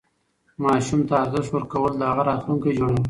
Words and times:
ماشوم 0.63 1.01
ته 1.07 1.13
ارزښت 1.23 1.49
ورکول 1.53 1.93
د 1.97 2.01
هغه 2.09 2.23
راتلونکی 2.29 2.71
جوړوي. 2.79 2.99